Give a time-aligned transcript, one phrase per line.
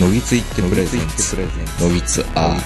[0.00, 1.36] のぎついってプレゼンツ
[1.82, 2.56] のぎつア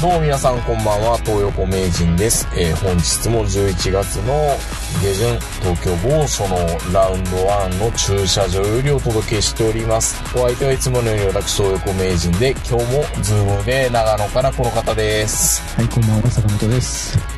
[0.00, 2.48] どうも皆さんこんばんは、東横名人です。
[2.56, 4.56] えー本日も11月の
[5.02, 6.56] 下旬、東京某所の
[6.94, 10.16] ラウンド1の駐車場よりお届けしております。
[10.34, 15.60] お相手はいつものように私、東横名人で、今日もズームで長野からこの方です。
[15.76, 17.29] はい、こんばんは、坂本です。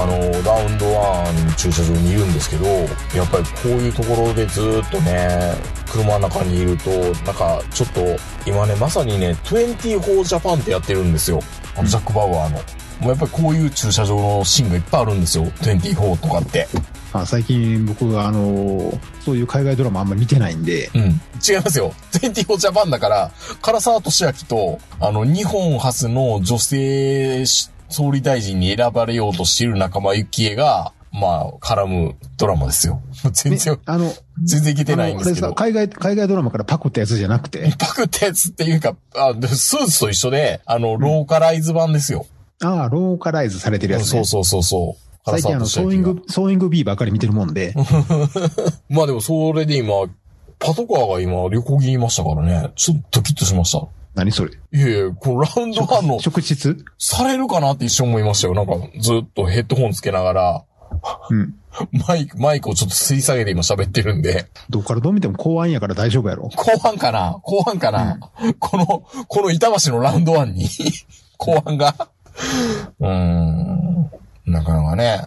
[0.00, 5.54] あの、ラウンド1駐車場にいるんですけど、やっぱりこういうところでずーっとね、
[5.92, 8.00] 車の中にいると、なんかちょっと、
[8.46, 11.40] 今ね、まさにね、24ジャパンってやってるんですよ。
[11.76, 12.58] あの、ジャック・バウアーの。
[13.00, 15.44] もうやっぱりこういう駐車場のシーンがいっぱいあるんですよ。
[15.44, 16.66] 24とかって。
[17.12, 21.02] あ最近僕は、あのそういう海外ドラマあんまり見てないんで、うん。
[21.02, 21.10] 違い
[21.64, 21.92] ますよ。
[22.12, 23.30] 24ジャパンだから、
[23.62, 27.44] 唐沢俊明と、あの、日本初の女性
[27.90, 33.02] 総理大臣に選ばれようとしている仲間由紀恵が、まあ、絡むドラマですよ。
[33.32, 35.54] 全然、あの、全然いけてないんですけど。
[35.54, 42.26] 海外、海外ドラマからパクったやつじゃなくて、 パクったやつっていうか、あでスーツと一緒で、あの、ローカライズ版ですよ。
[42.62, 44.06] ああ、ローカライズされてるやつ、ね。
[44.06, 45.10] そうそうそうそう。
[45.26, 47.74] 最近あの、ソーイング、ソーイング B ばっかり見てるもんで、
[48.88, 49.94] まあでもそれで今、
[50.60, 53.88] パトカーが今旅行着にいましたからね、ちょっとドキッとしました。
[54.14, 54.52] 何それ？
[54.72, 56.84] いやいや、このラウンドワンの、職質？
[56.98, 58.54] されるかなって一瞬思いましたよ。
[58.54, 60.64] なんかずっとヘッドホンつけながら、
[61.30, 61.54] うん。
[62.06, 66.48] マイク、マイクをちょっと吸い下げて今喋ってるんで、どっからどう見ても公安やから大丈夫やろ。
[66.48, 67.38] 後半かな？
[67.42, 68.18] 後半かな、
[68.58, 68.86] この、
[69.28, 70.68] この板橋のラウンドワンに、
[71.38, 72.10] 後半が。
[72.98, 74.10] うーん。
[74.46, 75.26] なかなかね。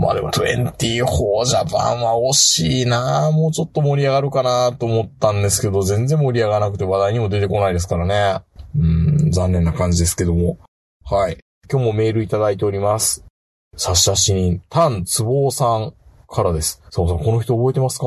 [0.00, 8.40] まあでも24ジャパンは惜しいなもうちょっと盛り上がるかなと思ったんですけど、全然盛り上がらなくて話題にも出てこないですからね。
[8.76, 10.58] うん、残念な感じですけども。
[11.04, 11.38] はい。
[11.70, 13.24] 今日もメールいただいております。
[13.76, 15.92] 差出人、タンツボウさん
[16.28, 16.82] からです。
[16.90, 18.06] さおさん、この人覚えてますか？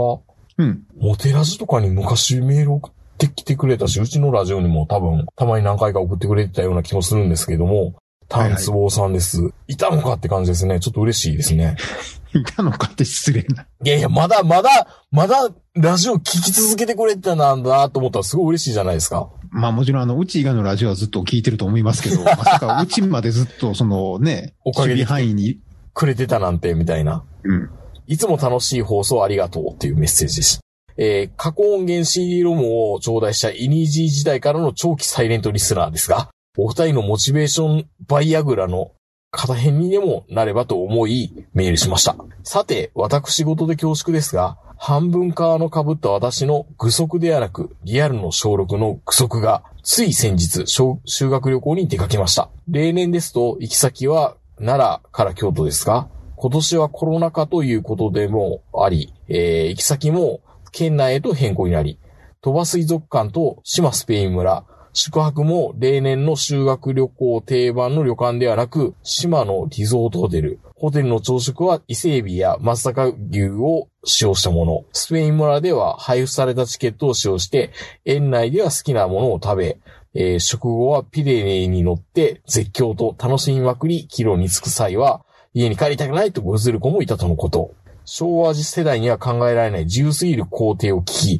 [0.58, 0.84] うん。
[0.98, 7.96] モテラジとかに昔メール送ってきてくれたし、うちのラジオにも多分、たまに何回か送ってくれてたような気もするんですけども、
[8.34, 9.54] タンツボウさんです。
[9.68, 10.80] いたのかって感じですね。
[10.80, 11.78] ちょっと嬉しいですね。
[12.34, 13.68] いたのかって失礼な。
[13.84, 14.70] いやいや、まだ、まだ、
[15.12, 19.30] まだ、ラジオ聞き続けてくれてたんだと思ったらすごい嬉しいじゃないですか。
[19.52, 25.60] まあもちろんあの、うち以外のラジオはずっと聞いてると思いますけど、 まさかうちまでずっとそのね、おかげで範囲に、
[25.94, 27.24] くれてたなんて、みたいな。
[27.44, 27.70] うん。
[28.08, 30.60] いつも楽しい放送ありがとうっていうメッセージです。
[30.98, 38.91] えー、過去音源 CD ロムを頂戴したイニージー時代からの長期サイレントリスナーですが、お二人のモチベーションバイアグラの
[39.31, 42.16] 片辺にでもなればと思いメールしました。
[42.44, 52.50] さて、私事で恐縮ですが、半分側の被った私の具足ではなく、リアルの小6の具足が、つい先日、修学旅行に出かけました。
[52.68, 61.97] 例年ですと、行き先は奈良から京都ですが、今年はコロナ禍ということでもあり、えー行き先も県内へと変更になり、
[62.42, 64.66] 鳥羽水族館と島スペイン村、
[64.96, 70.59] 宿泊も例年の修学旅行定番の旅館ではなく、島のリゾートホテル。
[70.76, 74.86] ホテルの朝食は伊勢海老や松阪牛を使用したもの。
[74.94, 77.72] スペイン村では配布されたチケットを使用して、
[78.06, 79.78] 園内では好きなものを食べ、
[80.14, 85.25] えー食後はピレネに乗って絶叫と楽しみまくり、帰路に着く際は、
[85.56, 87.74] 家に帰りたくないとごずる子もいたとのこと。
[88.06, 91.40] 昭和世代には考えられない自由すぎる工程を聞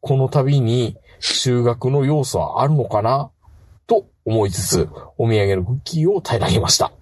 [0.00, 3.30] この旅に修学の要素はあるのかな？
[3.86, 6.92] と思いつつ、お土産のクッキーを平らげました。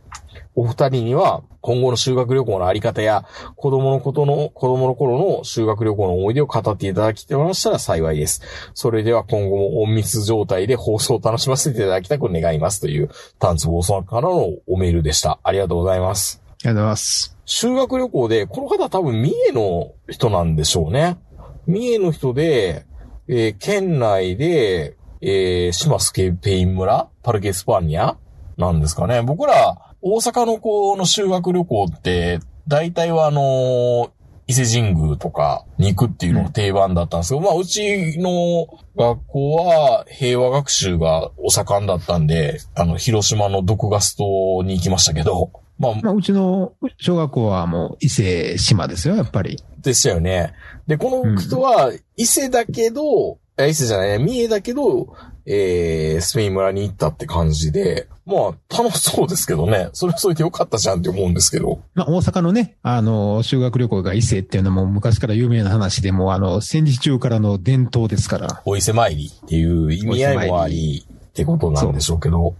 [0.54, 3.24] お二人には今後の修学旅行のあり方や
[3.56, 8.42] 子供のことの、子供の頃の修学旅行の思い出を語っていただきましたら幸いです。
[8.74, 13.10] それでは今後も隠密状態で放送を楽しませていただきたく願いますという、
[13.40, 15.40] タンツボーさんからのおメールでした。
[15.42, 16.42] ありがとうございます。
[16.46, 17.36] ありがとうございます。
[17.44, 21.18] 修学旅行で、この方多分三重の人なんでしょうね。
[21.66, 22.86] 三重の人で、
[23.34, 28.16] えー県内で、えー、島スケペイン村パルケスパーニャ
[28.58, 29.22] なんですかね。
[29.22, 34.10] 僕ら、大阪の子の修学旅行って、大体はあのー
[34.48, 49.62] 伊勢神宮とかに行くっていうのが定番だったんですけど、まあ、うちの学校は平和学習がお盛んだったんで、あの、広島の毒ガストに行きましたけど、まあ、まあうちの小学校はもう伊勢島ですよ、やっぱり。
[49.80, 50.54] でしたよね。
[50.86, 55.14] で、この人は、伊勢だけど、あ伊勢じゃない、三重だけど、
[55.44, 59.90] えー、スペイン村に行ったって感じで、まあ、楽しそうですけどね。
[59.92, 61.80] それはそれでよかったじゃんって思うんですけど。
[61.94, 72.54] まあ、大阪のね、あの、修学旅行が伊勢っていうのも昔から有名な話でも、あの、戦時中からの伝統ですから、お伊勢参りっていう意味合いもあり、ってことなんでしょうけど。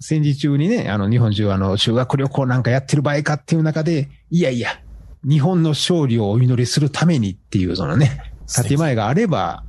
[0.00, 4.80] 戦時中にね、あの、日本中あの、修学旅行なんかやってる場合かっていう中で、いやいや、
[5.28, 8.32] 日本の勝利をお祈りするためにっていう、そのね、
[8.64, 9.64] 建前があれば、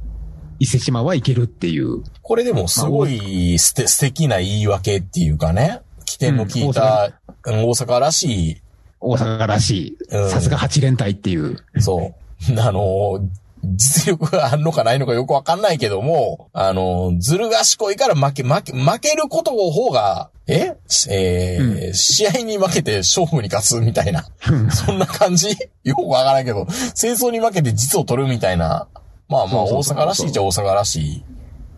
[0.60, 2.04] 伊勢島はいけるっていう。
[2.22, 7.14] これでもすごい素敵素敵な言い訳っていうかね、起点の効いた、うん
[7.46, 8.62] 大阪らしい、
[9.00, 11.58] 大阪らしうんい、さすが八連隊っていう。
[11.80, 12.14] そ
[12.54, 12.60] う。
[12.60, 13.28] あの、
[13.64, 20.76] 実力があるのかないのかよくわかんないけども、あの、ずる賢いから負け、負け、負けることの方が、え？
[21.12, 24.26] えー試合に負けて勝負に勝つみたいな。
[24.72, 25.50] そんな感じ？
[25.84, 28.88] よくわからんけど、戦争に負けて実を取るみたいな。
[29.28, 31.26] まあまあ、大阪らしいっちゃ大阪らしい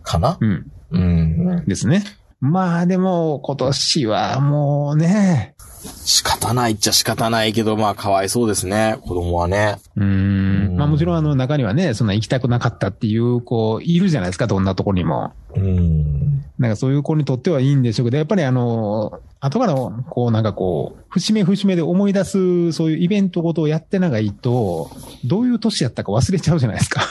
[0.02, 0.38] かな。
[0.40, 0.66] うん。
[0.90, 1.64] うん。
[1.66, 2.02] ですね。
[2.40, 5.54] まあでも、今年はもうね、
[6.04, 8.98] 仕方ないっちゃ仕方ないけど、まあ、かわいそうですね。
[9.02, 9.78] 子供はね。
[9.96, 10.76] うーん。
[10.76, 15.32] まあもちろんあの中にはね、そんな行きたくなかったっていう子いるじゃないですか、どんなとこにも。
[15.54, 16.44] うん。
[16.58, 24.90] なんかそういう子にとってはいいんでしょうけど、やっぱりあの、後からこうなんかこう、節目節目で思い出す、そういうイベントごとをやってないと、
[25.24, 27.02] どういう年やったか忘れちゃうじゃないですか。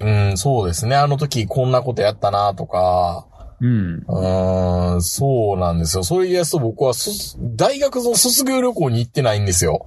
[0.00, 0.96] うん、そうですね。
[0.96, 3.26] あの時こんなことやったなとか、
[3.60, 4.04] うん。
[4.08, 6.04] うーん、そうなんですよ。
[6.04, 9.86] そういうやつと僕はそ、大学の卒業旅行に行ってないんですよ。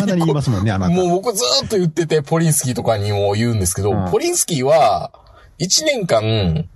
[0.00, 0.94] まだに言いますもんね、あなた。
[0.94, 5.12] もう僕ずーっと言ってて、ポリンスキーとかにも言うんですけど、うんポリンスキーは、
[5.58, 6.66] 1年間、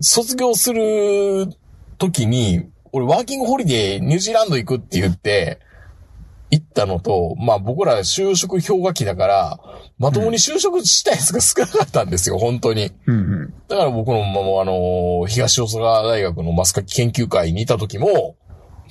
[0.00, 1.46] 卒業する
[1.98, 5.60] 時に、俺ワーキングホリデーニュージーランド行くって言って、
[6.50, 9.60] 行ったのと、まあ僕ら就職氷河期だから、
[9.98, 12.90] まともに就職したやつが少なかったんですよ、本当に。
[13.06, 13.54] うんうん。
[13.68, 18.36] だから僕の、まあ、あの、東大阪大学のマスカキ研究会にいた時も、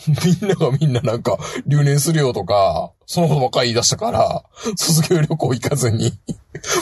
[0.08, 4.44] みんながみんななんか、留年するよとか、そのことばっかり言い出したから、
[4.78, 6.14] 卒業旅行行かずに、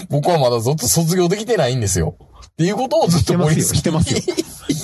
[0.10, 2.16] 僕はまだずっと卒業できてないんですよ。
[2.48, 4.20] っていうことをずっと森してますよ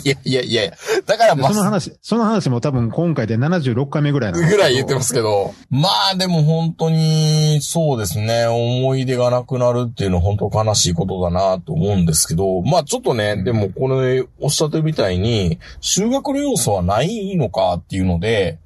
[0.04, 0.74] いやいやいやいや、
[1.06, 5.54] だからまその話、その話も多分今回で76回目ぐらいなぐらい言ってますけど。
[5.70, 18.60] まあでも本当に、そうですね、思い出がなくなるっていうのは本当悲しいことだなと思うんですけど、まあちょっとね、でもこれおっしゃってるみたいに、修学の要素はないのかっていうので、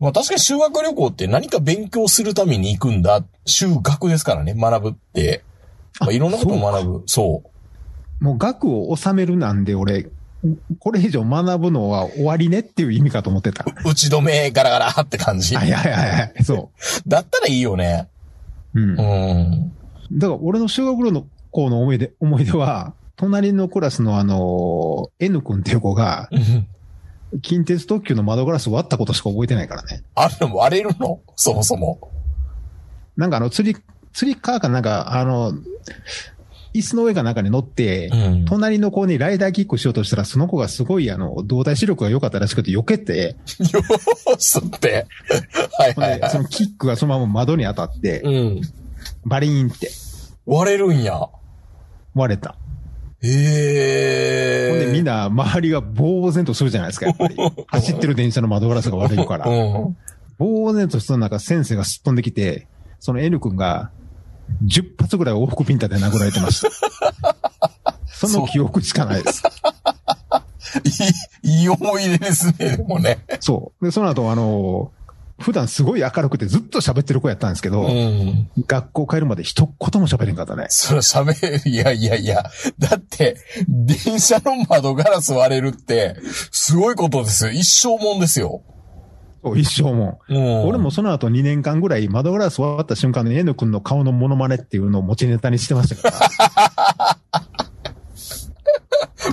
[0.00, 3.24] まあ確かに修学旅行って何か勉強するために行くんだ。
[3.46, 5.44] 修学ですからね、学ぶって。
[6.00, 7.02] まあ、いろんなことを学ぶ。
[7.06, 7.42] そ
[8.20, 8.24] う。
[8.24, 10.10] もう額を納めるなんで俺、
[10.78, 13.64] これ以上学ぶのは終わりねっていう意味かと思ってた。
[13.84, 15.54] 打ち止めガラガラって感じ。
[15.56, 16.44] はいはいはいはい。
[16.44, 16.70] そ
[17.06, 18.08] だったらいいよね。
[18.74, 18.80] う。
[18.80, 18.92] うん。
[18.92, 18.96] う
[20.12, 20.36] だかん。
[20.36, 26.28] ら俺の修学旅行の思い出、思い出は、隣のクラスのあの、N 君っていう子が、
[27.42, 30.02] 近鉄特急の窓ガラス割ったことしか覚えてないからね。
[30.14, 31.20] あれも割れるの？
[31.36, 32.10] そもそも。
[33.16, 33.80] なんかあの、釣り、
[34.12, 35.52] 釣りカーかなんか、あの、
[36.74, 38.44] 椅子の上かなんかに乗って、うん。
[38.46, 45.06] 隣の子にライダーキックしようとしたら、その子がすごいあの、動体視力が良かったらしくて避けて、よーしって。
[45.78, 48.56] はいはいはでそのキックがそのまま窓に当たって、い。
[48.56, 48.60] うん。
[49.24, 49.90] バリーンって
[50.46, 51.28] 割れるんや。
[52.14, 52.56] 割れた。
[53.22, 54.70] へえ。
[54.70, 57.36] ほんでみんな周りが呆然とするじゃないですか、やっぱり。
[57.68, 59.48] 走ってる電車の窓ガラスが割れるから。
[59.48, 59.96] うん。
[60.38, 62.66] 呆然とした中、先生がすっ飛んできて、
[62.98, 63.90] その N 君が、
[64.66, 67.36] 10発ぐらい往復ピンタで殴られてました。
[68.06, 69.42] その記憶しかないです。
[71.42, 73.18] い い、いい思い出ですね、でもね。
[73.40, 73.84] そう。
[73.84, 74.92] で、その後、あの、
[75.38, 78.48] 普段すごい明るくてずっと喋ってる子やったんですけど、うん。
[78.66, 80.66] 学校帰るまで一言も喋れんかったね。
[80.68, 82.44] それ喋る、いやいやいや。
[82.78, 83.36] だって、
[83.68, 86.16] 電車の窓ガラス割れるって、
[86.52, 87.50] すごいことですよ。
[87.50, 88.62] 一生もんですよ。
[89.44, 90.20] そう一生も。
[90.28, 90.66] うん。
[90.66, 97.18] 俺もその後2年間ぐらい窓ガラス割った瞬間に N 君の顔のモノマネっていうのを持ちネタにしてましたから。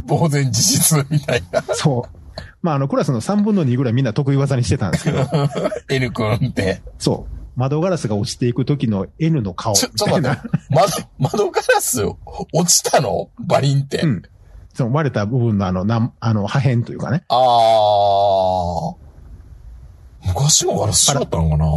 [0.07, 1.61] 呆然自失みたいな。
[1.73, 2.17] そう。
[2.61, 5.25] まあ、あの、クラスの3分の2ぐらいみんな得意技にしてたんですけど、
[5.89, 6.81] N 君って。
[6.99, 7.41] そう。
[7.55, 10.21] 窓ガラスが落ちていく時の N の顔みちょ、ちょっと。
[10.21, 10.49] 待って。
[10.69, 10.87] 窓、
[11.19, 12.03] 窓ガラス
[12.53, 13.29] 落ちたの？
[13.39, 14.01] バリンって。
[14.01, 14.21] うん。
[14.73, 17.23] その割れた部分のあの、なん、あの、破片というかね。
[17.27, 19.00] あー。
[20.25, 21.67] 昔のガラス違ったのかな？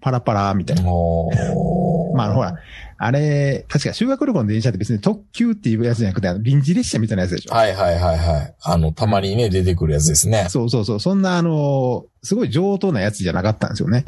[0.00, 0.82] パラパラみたいな。
[0.82, 2.56] まあ、ほら、
[2.98, 7.54] あれ、確か修学旅行の電車って別に特急っていうやつじゃなくて、臨時列車みたいなやつでしょ？
[7.54, 8.54] はいはいはいはい。
[8.62, 10.46] あの、たまにね、出てくるやつですね。
[10.50, 11.00] そうそうそう。
[11.00, 14.04] そんな、あの、すごい上等なやつじゃなかったんですよね。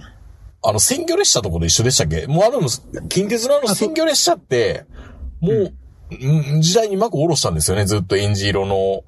[0.62, 2.26] あの、鮮魚列車とこと一緒でしたっけ？
[2.26, 2.61] もうあの、
[3.08, 4.85] 近鉄のあのあそう鮮魚列車って、
[5.40, 5.54] もう、
[6.08, 7.85] うん時代に幕下ろしたんですよね。
[7.87, 9.02] ずっとエンジ色の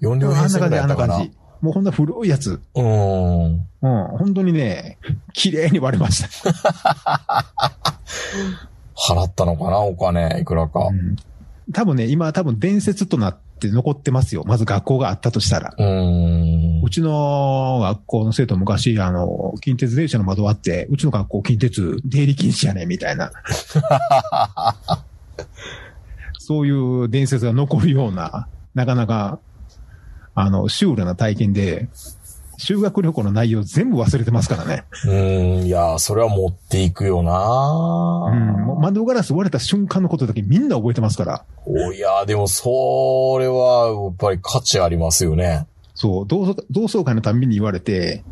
[0.00, 1.14] 4両あんな感じ、編成ぐらいあんだったかな。
[1.14, 1.36] な感じ。
[1.66, 2.60] もうほんな古いやつ。
[2.76, 3.66] うーん。
[3.82, 4.04] うん。
[4.18, 4.98] 本当にね、
[5.32, 6.28] 綺麗に割れました。
[8.94, 10.92] 払ったのかなお金、いくらかう。
[10.92, 11.16] ん
[11.72, 14.44] 多分ね、今多分伝説となって残ってますよ。
[14.46, 15.74] まず学校があったとしたら。
[15.76, 16.84] うーん。
[16.84, 23.32] うちの学校の生徒昔、あの、近鉄電車の窓割って、うちの学校近鉄出入り禁止やね、みたいな。
[26.38, 28.46] そういう伝説が残るような、
[28.76, 29.40] なかなか、
[30.36, 31.88] あの、シュールな体験で、
[32.58, 34.84] 修学旅行の内容全部忘れてますからね。
[35.04, 38.80] うーん、いや、それは持っていくよなうん。
[38.80, 41.44] 窓ガラス割れた瞬間のことだけみんな覚えてますから。
[41.66, 45.66] おいや、でも、それは、やっぱり価値ありますよね。
[45.94, 48.22] そう、同窓同窓会のたんびに言われて、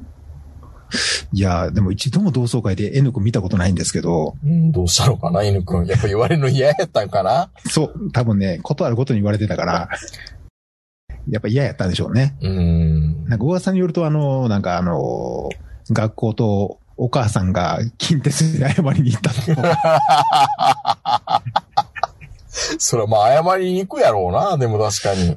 [1.32, 5.87] いや、でも一度も同窓会で N 君見たことないんですけど、うん、どうしたのかな、犬くん。
[5.87, 7.50] やっぱ言われるの嫌やったんかな？
[7.68, 9.88] そう、多分ね、ことあることに言われてたから、
[11.28, 12.36] やっぱ嫌やったんでしょうね。
[12.40, 13.24] うーん。
[13.28, 15.50] なんか噂によると、あの、なんかあの、
[15.90, 19.40] 学校とお母さんが近鉄に謝りに行ったと。
[22.78, 25.36] それはまあ、謝りに行くやろうな、でも確かに。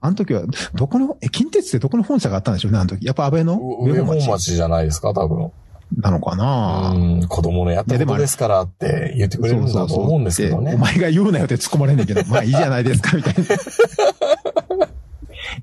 [0.00, 0.42] あの時は、
[0.74, 3.04] どこの、え、近鉄ってどこの本社があったんでしょうね、あの時。
[3.06, 5.50] やっぱ安倍のう上本町じゃないですか、多分。
[5.96, 10.74] なのかなうん、子供のやったことですからって言ってくれるんだと思うんですけどね。
[10.74, 13.42] お前が言うなよって突っ込まれんねんけど、まあいいじゃないですか、みたいな。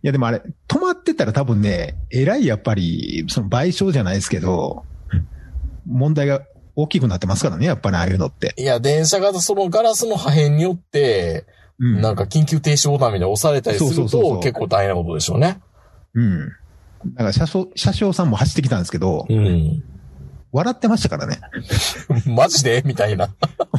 [0.04, 4.84] いやでもあれ、止まってたら多分ね、えらいやっぱり、その賠償じゃないですけど、
[5.88, 6.42] 問題が
[6.76, 8.54] 大きくなってますからね、やっぱりああいうのって。
[8.58, 11.46] いや、電車がそのガラスの破片によって、
[11.80, 12.02] うん。
[12.02, 15.62] なんか緊急停止ボタンみたいなの押されたりすると結構大変なことでしょうね。
[16.14, 16.50] うん。
[16.50, 19.84] だから車掌、車掌さんも走ってきたんですけど、うん。
[20.54, 21.40] 笑ってましたからね。
[22.28, 22.84] マジで？
[22.86, 23.30] みたいな。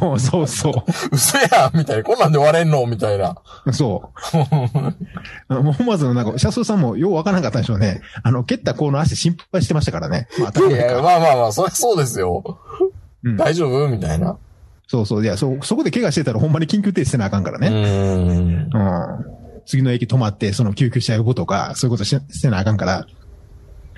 [0.03, 2.03] うんそうそ嘘やんみたいな。
[2.03, 2.85] こんなんで割れんの？
[2.87, 3.37] みたいな。
[3.65, 3.73] う。
[3.73, 4.39] そう。
[5.49, 8.03] あの思わずなんか、車掌さんもようわからなかったんでしょうね。
[8.25, 10.27] あの、蹴った子の足心配してましたからね。
[10.39, 10.93] まあ、当たり前。
[10.95, 12.59] まあまあまあ、そりゃそうですよ。
[13.23, 13.89] うん大丈夫？
[13.89, 14.37] みたいな。
[14.89, 15.25] そうそう。
[15.25, 17.69] いや、そ、そこで怪我してたらほんまに緊急停止せなあかんからうね。
[17.71, 17.75] ん。
[17.75, 18.69] うん。
[19.65, 23.07] 次の駅止まって、その救急車呼ぶとか、そういうことしせなあかんから。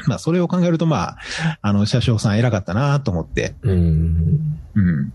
[0.07, 1.17] まあ、それを考えると、まあ、
[1.63, 3.55] あの、車掌さん偉かったなと思って。
[3.63, 4.61] うん。
[4.75, 5.13] うん。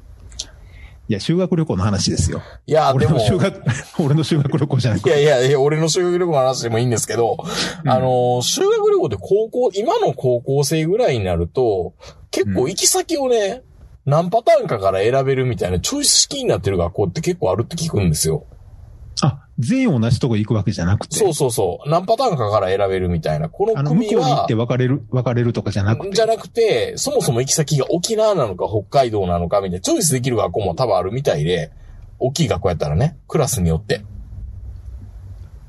[1.08, 2.42] いや、修学旅行の話ですよ。
[2.66, 3.64] いや、でも俺の、修学、
[4.00, 5.10] 俺の修学旅行じゃなくいて。
[5.10, 7.38] やいやいや、俺の修学旅行の話でもいいんですけど、
[7.86, 11.96] あの、修学旅行で高校、今の高校生ぐらいになると、
[12.32, 13.62] 結構行き先をね、
[14.06, 18.46] 何パターンかから選べるみたいなチョイス式になってる学校って結構あるって聞くんですよ。
[19.22, 21.16] あ、全員同じとこ行くわけじゃなくて。
[21.16, 21.90] そうそうそう。
[21.90, 23.50] 何パターンかから選べるみたいな。
[23.50, 26.16] このあの、向組はこうに行って、別れる、別れるとかじゃなくて。
[26.16, 31.72] じゃなくて、そもそも行き先が沖縄なのか北海道なのかみたいな、チョイスできる学校も多分あるみたいで、
[32.20, 34.04] 大きい学校やったらね、クラスによって。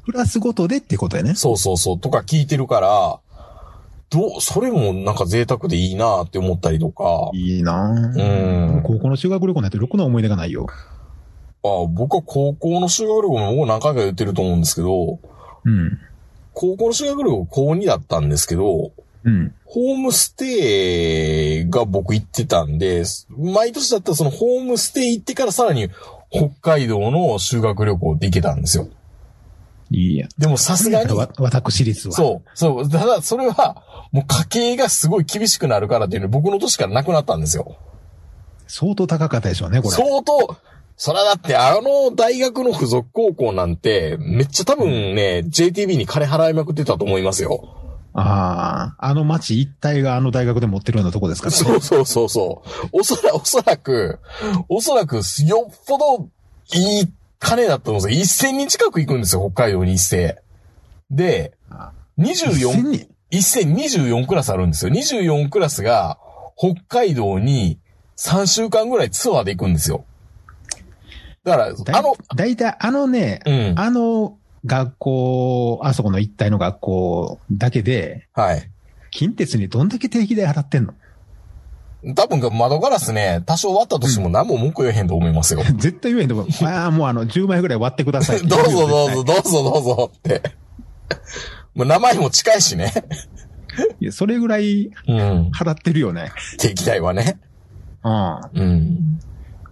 [0.04, 1.34] クラスごとでってことやね。
[1.34, 3.20] そうそうそう、とか聞いてるから、
[4.10, 8.82] どう、それもなんか贅沢でいいなって思ったりとか、いいなうぁん。
[8.82, 10.66] 高校の修学旅行なんてろくな思い出がないよ。
[11.64, 15.18] あ僕は高校の修学旅行ももう何回か言ってると思うんですけど、
[15.64, 15.98] うん。
[16.54, 18.92] 高校の修学旅行高2だったんですけど、
[19.24, 19.54] うん。
[19.64, 23.04] ホームステイが僕行ってたんで、
[23.38, 25.88] 毎年だったらそのホームステイ行ってからさらに
[26.30, 28.88] 北海道の修学旅行って行けたんですよ。
[29.90, 30.26] いいや。
[30.38, 32.14] でもさすがに、わ 私立は。
[32.14, 37.76] そう、そう、ただそれはもう家計がすごい厳しくなるからっていうので僕の年からなくなったんですよ。
[38.66, 39.96] 相当高かったでしょうね、これ。
[39.96, 40.56] 相当、
[41.04, 47.74] それはだってあの大学の付属高校なんてめっちゃ多分ね、JTB に金払いまくってたと思いますよ。
[48.12, 51.58] ああ、あの町一帯があの大学で持ってるようなとこですからね。
[51.58, 52.88] そうそうそうそう。
[52.92, 54.20] おそら、おそらく、
[54.68, 56.28] おそらく、よっぽど
[56.72, 58.50] いい金だったんですよ。
[58.52, 60.40] 1000人近く行くんですよ、北海道に一斉。
[61.10, 61.54] で、
[62.16, 64.92] 1000 24、人？1024クラスあるんですよ。
[64.92, 66.18] 24クラスが
[66.56, 67.80] 北海道に
[68.18, 70.04] 3週間ぐらいツアーで行くんですよ。
[71.44, 73.74] だから、だあの、だいたいあのね、うん。
[73.78, 78.70] あの学校、あそこの一帯の学校だけで、はい。
[79.10, 80.94] 近鉄にどんだけ定期代払ってんの？
[82.16, 85.62] 多分窓ガラスね、多少割ったとしても何も文句言えへんと思いますよ。
[85.78, 86.46] 絶対言えんと思う。
[86.64, 90.42] あ あ、もうあの、10枚ぐらい割ってください どうぞどうぞ、絶どうぞどうぞって。
[91.74, 92.92] もう名前も近いしね。
[93.76, 95.50] 対いやそれぐらいうん。
[95.50, 96.32] 払ってるよね。
[96.58, 97.38] 定期代はね。
[98.04, 98.40] うん。
[98.54, 99.20] うん。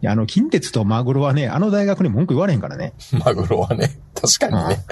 [0.03, 2.95] いや、あの、近鉄とマグロはね、あの大学に文句言われへんからね。
[3.25, 3.99] マグロはね。
[4.15, 4.85] 確かにね。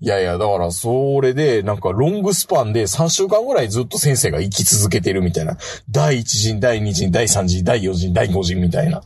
[0.00, 5.56] いやいや、だから、それで、なんか、ロングスパンで3週間ぐらいずっと先生が生き続けてるみたいな。
[5.88, 9.02] 第1陣、第2陣、第3陣、第4陣、第5陣みたいな。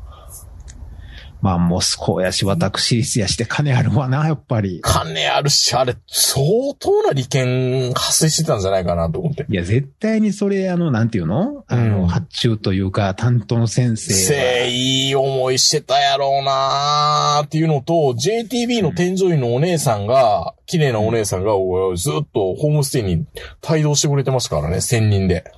[1.42, 4.80] まあ、モスコやし、私立やして金あるわな、やっぱり。
[4.80, 6.46] 金あるし、あれ、相
[6.78, 9.44] 当な利権発生してたんじゃないかなと思って。
[9.48, 11.64] いや、絶対にそれ、あの、なんていうの？
[11.66, 14.66] あの、うん発注というか、担当の先生せは。
[14.68, 23.26] いい思いしてたやろうなーっていうのと、JTB の添乗員のお姉さんが、綺麗なお姉さんが、おずっとホームステイに
[23.68, 25.52] 帯同してくれてましたからね、専任で。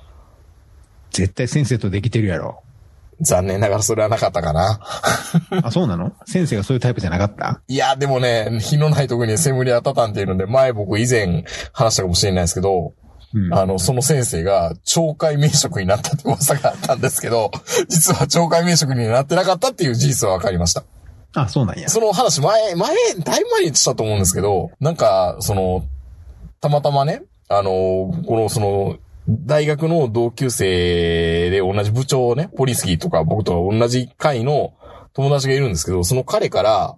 [1.11, 2.63] 絶対先生とできてるやろ。
[3.21, 4.79] 残念ながらそれはなかったかな。
[5.63, 6.11] あ、そうなの？
[6.25, 7.61] 先生がそういうタイプじゃなかった？
[7.67, 12.93] いや、でもね、火のないとこにセムリアタタンっていうので、前僕以前話したかもしれないですけど、
[13.33, 13.53] うん。
[13.53, 17.51] あの、その先生が懲戒免職になったって噂があったんですけど、
[17.89, 20.83] 実は懲戒免職になってなかったっていう事実は分かりました。
[21.33, 21.89] あ、そうなんや。
[21.89, 25.83] その話前、前、だいぶ前にしたと思うんですけど、なんか、その、
[26.61, 27.71] たまたまね、あの、
[28.25, 28.95] この、その、
[29.27, 34.73] 大学の同級生で同じ部長をね、ポリスキーとか僕と同じ会の
[35.13, 36.95] 友達がいるんですけど、その彼から、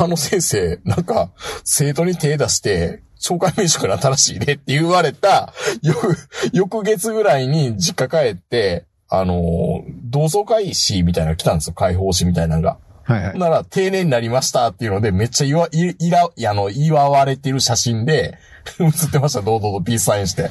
[0.00, 1.30] あの先生、なんか、
[1.64, 5.52] 生徒に手出して、懲戒免職らしいねって言われた、
[5.82, 6.16] 翌、
[6.52, 11.74] 翌月ぐらいに実家帰って、あの、同窓会誌みたいなのが来たんですよ。
[11.74, 12.78] 解放誌みたいなのが。
[13.04, 13.38] はいはい。
[13.38, 18.36] なら、定年になりましたっていうので、めっちゃ祝、い、いら、あの、祝われてる写真で、
[18.92, 20.50] 写ってました、堂々とピースサインして。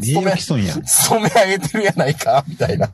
[0.00, 0.82] 勤 め誉毀、損やん。
[0.82, 2.90] 勤め上げてるやないか、みたいな。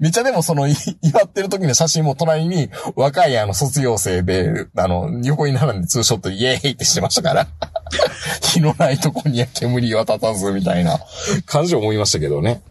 [0.00, 7.46] めっちゃでもその、い祝ってる時の写真も隣に、若いあの、卒業生で、あの、横に並んでツーショットでイエーイってしてましたから。
[8.42, 11.00] 火のないとこには煙は立たず、みたいな
[11.46, 12.62] 感じを思いましたけどね。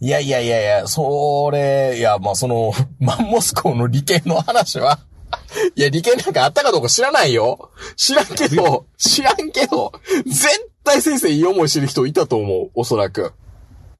[0.00, 4.98] いやいやいやいや、それ、いや、まあその、マンモス校の利権の話は、
[5.74, 7.70] いや、利権なんかあったかどうか知らないよ。
[7.96, 9.92] 知らんけど、 知らんけど、
[10.26, 13.32] 絶対先生いい思いしてる人いたと思う、おそらく。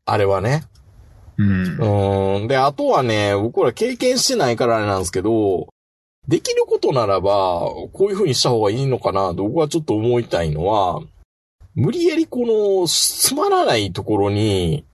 [0.06, 0.64] あれはね。
[1.38, 1.64] うん。
[1.64, 2.48] うーん。
[2.48, 5.68] で、あとはね、僕ら経験してないからあれなんですけど、
[6.28, 7.60] できることならば、
[7.92, 11.02] こういう風にした方がいいのかなと僕はちょっと思いたいのは、
[11.74, 14.84] 無理やりこの、つまらないところに、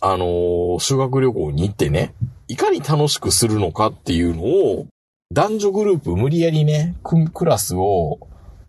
[0.00, 2.14] あのー修学旅行に行ってね、
[2.48, 4.86] いかに楽しくするのかっていうのを、
[5.34, 8.20] 男女グループ無理やりね、ククラスを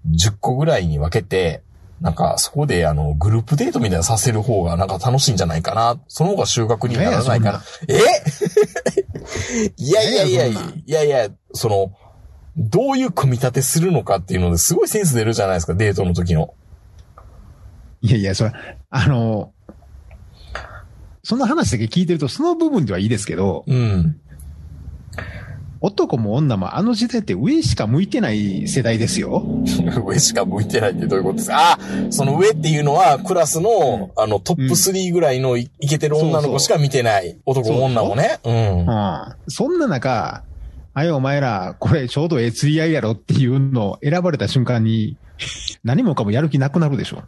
[0.09, 1.61] 10個ぐらいに分けて、
[2.01, 6.01] なんかそこであの、グループデートみたいなのさせる方がなんか楽しいんじゃないかな。
[6.07, 7.63] その方が修学にならないかな。
[7.87, 7.93] え？
[9.77, 11.91] いやいやいやいやいや、その、
[12.57, 16.55] どういう組み立てするのかっていうのですごいセンス出るじゃないですか、デートの時の。
[18.01, 18.51] いやいや、それ、
[18.89, 19.53] あの、
[21.21, 24.19] その話だけ聞いてると、その部分ではいいですけど、うん。
[25.85, 29.43] 男も女もあの時代って上しか向いてない世代ですよ。
[30.03, 31.73] 上しか向いてないってどういうことですか？
[31.73, 37.37] あその上っていうのは、クラスの、あの、トップ3ぐらいのいいけてる女の子しか見てない。
[37.45, 38.39] 男も女もね。
[38.43, 38.81] うんう。
[38.83, 38.85] ん。
[39.47, 40.43] そんな中、
[40.95, 45.17] あいお前ら、これちょうどええ釣り合いやろっていうのを選ばれた瞬間に、
[45.83, 47.21] 何もかもやる気なくなるでしょ。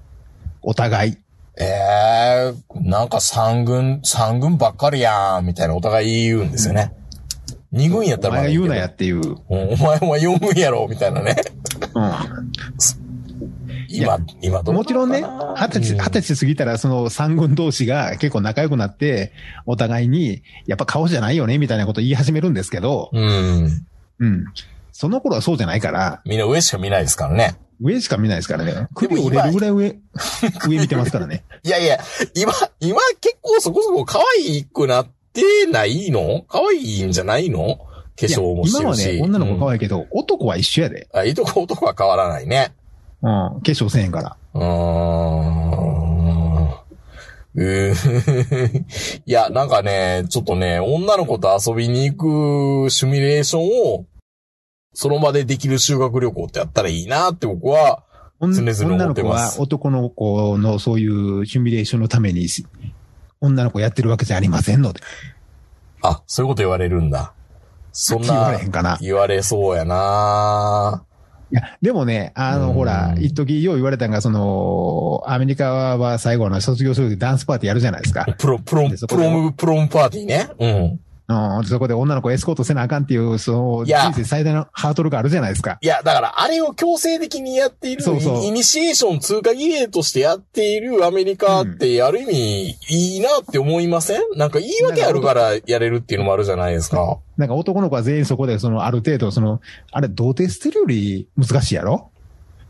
[0.64, 1.18] お互い。
[1.60, 6.94] ええなんか三軍、三軍ばっかりやん、みたいなお互い言うんですよね。
[7.78, 9.16] 二軍やったおらまだいいけど前が言うなやっていう。
[9.18, 9.24] うん。
[9.24, 11.36] うんお前お前四軍やろ、みたいなね。
[13.90, 19.32] 今、今どうもちろんね、二十歳、うん二十歳過ぎたらその三軍同士が結構仲良くなって、
[19.66, 23.86] お互いに、やっぱ顔じゃないよねみたいなこと言い始めるんですけど、うん。
[24.20, 24.46] うん。
[24.92, 27.56] その頃はそうじゃないから、みんな上しか見ないですからね。
[27.80, 28.88] 上しか見ないですからね。
[28.96, 30.00] 首折れるぐらい上、
[30.68, 31.44] 上見てますからね。
[31.64, 32.00] いやいや、
[32.34, 35.08] 今、今結構そこそこ可愛くなっ
[35.42, 36.44] てないの？
[36.48, 37.78] 可愛いんじゃないの？
[37.78, 39.18] 化粧もしてるし。
[39.18, 39.72] 今はね、女の子可。
[39.72, 41.08] 愛いけど、男は一緒やで。
[41.14, 42.74] あ、いいとこ男は変わらないね。
[43.22, 43.30] うん。
[43.30, 44.38] 化粧せんへんから。
[44.54, 46.08] うーん。
[47.60, 47.94] う
[49.26, 54.06] いや、なんかね、ちょっとね、女の子と遊びに行くシミュレーションを、
[54.94, 58.04] その場でできる修学旅行ってやったらいいなって僕は、
[58.40, 62.48] 女常々思女の子ってますは男の子のそういうシミュレーションのために、
[63.42, 65.02] 女の子やってるわけじゃありませんので。
[66.02, 67.34] あ、そういうこと言われるんだ。
[67.92, 68.98] そん言わなれへんかな。
[69.02, 71.04] 言われそうやな
[71.52, 78.26] いや、でもね、あの、うんほら、一時よう言われたんが、その、アメリカは最後の卒業する時ダンスパーティーやるじゃないですか。
[78.38, 80.50] プロ、プロプロム、プロムパーティーね。
[80.60, 81.00] うん。
[81.30, 85.78] うん、そこで女の子エスコートせなあかんっていう、その、人生最大のハードルがあるじゃないですか。
[85.82, 94.22] いや、だから、あれを強制的にやっている、そうそうイニシエーション通過儀礼としてやっているアメリカって、ある意味、いいなって思いません？
[94.38, 97.18] なんか言い訳あるからやれるっていうのもあるじゃないですか。
[97.36, 99.60] なんか男の子は全員そこで、その、ある程度、その、
[99.92, 102.10] あれ、童貞捨てるより難しいやろ？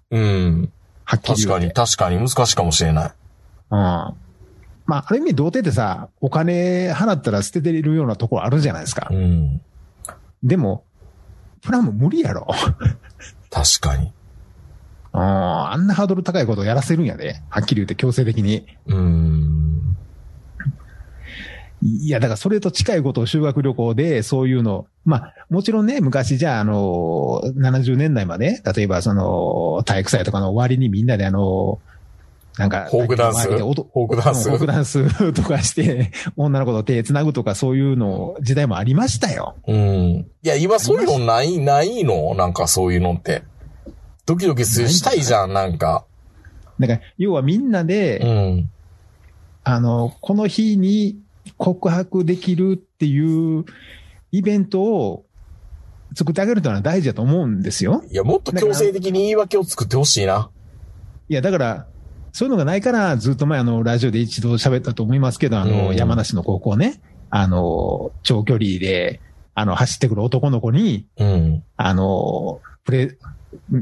[0.10, 0.72] うん。
[1.04, 3.12] はっきり言うて確かに、確かに難しいかもしれない。
[3.70, 4.14] うん。
[4.88, 9.16] まあ、ある意味、童貞ってさ、お金払ったら捨ててるようなところあるじゃないですかう。
[9.16, 9.62] ん。
[10.44, 10.86] でも、
[11.62, 12.48] プロム無理やろ。
[13.52, 14.06] 確かに。
[14.06, 14.12] うん
[15.20, 17.42] あんなハードル高いことをやらせるんやで。
[17.50, 18.66] はっきり言って強制的に。
[18.86, 19.98] うーん。
[21.82, 31.80] いや、だからそれと近いことを修学旅行で、そういうの、まあ、もちろんね、昔じゃあ、あの、70年代まで、例えばその、体育祭とかの終わりにみんなであの、
[32.58, 39.56] なんか、フォークダンスフォークダンスフォークダンス とかして、女の子と手繋ぐとかそういうの、時代もありましたよ。
[39.68, 39.78] うん。
[39.78, 42.34] いや、今そういうのない、ないの？
[42.36, 43.44] なんかそういうのって。
[44.26, 46.06] ドキドキするしたいじゃん、なんか。
[46.80, 48.70] だから、要はみんなうで、ん。
[49.64, 51.20] あの、この日に
[51.58, 53.66] 告白できるっていう
[54.32, 55.26] イベントを
[56.16, 58.04] 作ってあげるというのは大事だと思うんですよ。
[58.10, 60.50] いや、もっと強制的に言い訳を作ってほしいな。
[61.30, 61.88] いや、だから、
[62.38, 69.22] そういうのがないから、ずっと前、あの、ラジオで一度喋ったと思いますけど、あの、うん山梨の高校ね、あの、長距離で、
[69.56, 71.64] あの、走ってくる男の子に、うん。
[71.78, 73.18] あの、プレ、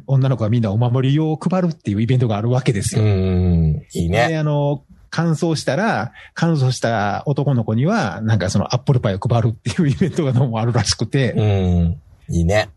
[0.07, 3.13] 女の子がみんなお守りを配るっていうイベントがあるわけですうよ。
[3.13, 3.83] ん。
[3.91, 4.37] いいで、ね。
[4.37, 12.01] あの、乾燥したら、乾燥した男の子には、なんかそのアップルパイを配るっていうイベントがどうもあるらしくて、うん。
[12.33, 12.69] いいね。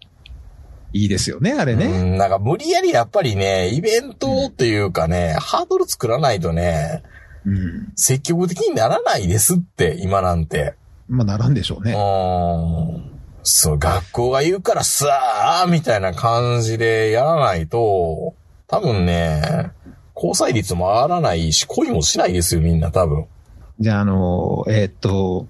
[0.93, 1.87] いいですよね、あれね。
[1.87, 2.17] うん。
[2.17, 7.03] なんか無理やりやっぱりね、イベントっていうかね、ハードル作らないとね、
[7.45, 7.93] うん。
[7.95, 10.75] 積極的にならないですって、今なんて。
[11.09, 11.93] まあ、ならんでしょううね。
[11.93, 13.19] ん。
[13.43, 18.35] そう、学校が言うからさあ、みたいな感じでやらないと、
[18.67, 19.73] 多分ね、
[20.15, 23.27] 交際率も上がらないし、恋もしないですよ、みんな多分。
[23.81, 25.47] じゃあ、あの、えーっと、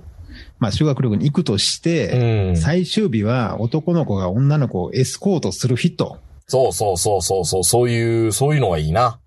[0.58, 2.56] まあ、修学旅行に行くとして、うん。
[2.56, 6.18] 最終日は男の子が女の子をエスコートする日と。
[6.46, 9.20] そうそうそうそうそう、そういう、そういうのがいいな。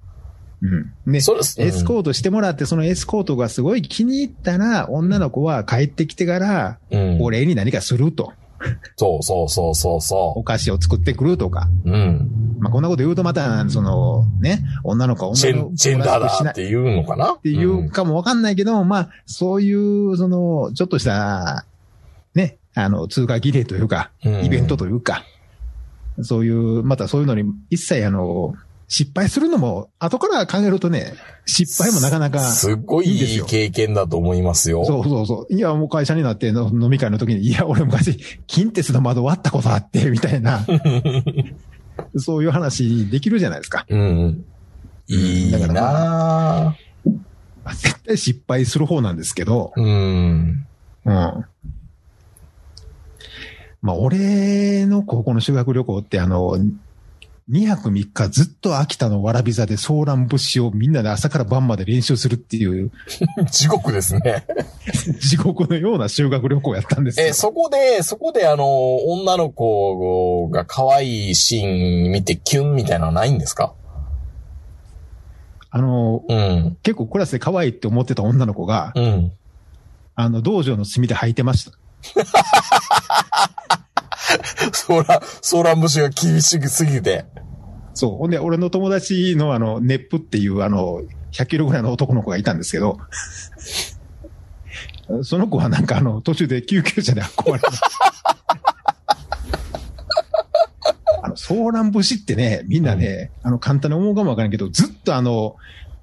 [0.61, 1.11] うん。
[1.11, 1.61] で、そうです。
[1.61, 6.97] エスコーートしてもらって、そのエスコートがすごい気に入ったら、女の子は帰ってきてから、ト。
[6.97, 7.21] うん。
[7.21, 8.33] お礼に何かすると。
[8.95, 11.69] そうそうそうそうそお菓子を作ってくるとか。
[11.85, 11.91] う。
[11.91, 12.57] うん。
[12.59, 17.33] まあ、こんなこと言うとまた、その、ね、女の子は女の子ジェン、ダーだっていうのかな？
[17.33, 21.65] っっていうかもわかんないけど、まあ、そういう、その、ちょっとした、
[22.35, 25.23] ね、あの、通過儀礼というか、イベントというか、
[26.21, 28.55] そういう、またそういうのに一切あの、
[28.93, 31.13] 失敗するのも、後から考えるとね、
[31.45, 34.83] 失敗もなかなか、すっごいいい経験だと思いますよ。
[34.83, 35.53] そうそうそう。
[35.53, 40.65] いや、もう会社になっての飲み会の時に、いや、俺昔、近鉄の窓割ったことあって、みたいな、
[42.17, 43.85] そういう話できるじゃないですか。
[43.87, 44.43] うん。
[45.07, 47.11] いいだからなぁ。
[47.63, 49.85] まあ絶対失敗する方なんですけど、うん。
[51.05, 51.45] うん。
[53.81, 56.57] まあ、俺の高校の修学旅行って、あの、
[57.49, 62.91] 2泊3日ずっと秋田のわらび座でソーラン節をみんなで朝から晩まで練習するっていう
[63.51, 64.45] 地獄ですね。
[65.19, 67.25] 地獄のような修学旅行やったんですよ。
[67.27, 73.73] え、そこで、そこであの、女の子が可愛いシーン見てキュンみたいなのはないんですか？
[75.71, 76.77] あの、うん。
[76.83, 79.31] 結構クラスで可愛いって思ってた女の子が、うん。
[80.15, 81.71] あの、道場の隅で履いてました。
[84.73, 87.25] ソーラン、ソーラン節が厳しすぎて。
[87.93, 88.17] そう。
[88.17, 92.99] ほんで、俺の友達のあの、ネップっていうあの、100キロぐらいの男の子がいたんですけど、
[95.23, 97.71] その子はなんかあの、途中で救急車で運ばれた。
[101.23, 105.55] あの、ソーラン節ってね、みんなね、あの、簡単に思うかもわからんけど、ずっとあの、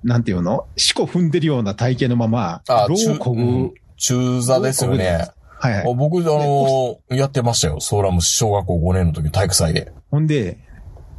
[0.04, 0.66] なんていうの？
[0.76, 5.28] 四股踏んでるような体型のまま、あ、ロ中ーこぐ、うん中座ですよね。
[5.60, 5.94] はいはい。
[5.94, 7.80] 僕、あの、やってましたよ。
[7.80, 9.92] ソーラン節小学校5年の時体育祭で。
[10.10, 10.58] ほんで、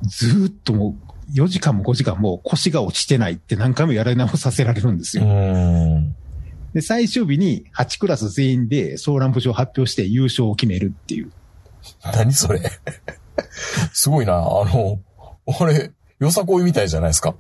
[0.04, 5.28] ずーっともう、4時間も5時間も腰が落ちてないって何回もやら直させられるんですうよ。
[5.28, 6.16] ん。
[6.74, 11.32] で、最終日に8クラス全員でソーラン節を発表して優勝を決めるっていう。
[12.14, 12.62] 何それ
[13.94, 14.36] すごいな。
[14.36, 15.00] あの、
[15.48, 17.36] あれ、よさこいみたいじゃないですか。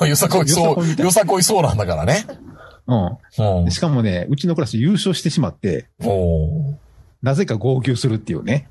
[0.00, 2.24] まあ、よさこいそう、よさこいそうなんだからね。
[2.86, 3.70] うん。
[3.70, 6.74] しかもね、うちのクラス優勝してしまって、おー
[7.22, 8.68] なぜか号泣するっていうね。